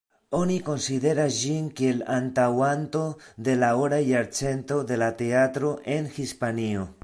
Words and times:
Oni 0.35 0.53
konsideras 0.69 1.35
ĝin 1.39 1.67
kiel 1.81 2.01
antaŭanto 2.15 3.03
de 3.49 3.57
la 3.65 3.69
ora 3.83 4.01
jarcento 4.09 4.81
de 4.93 5.01
la 5.03 5.11
teatro 5.23 5.75
en 5.99 6.13
Hispanio. 6.19 6.93